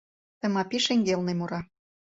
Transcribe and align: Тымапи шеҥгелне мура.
Тымапи 0.39 0.77
шеҥгелне 0.85 1.33
мура. 1.39 1.59